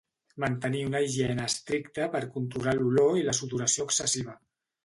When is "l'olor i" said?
2.81-3.29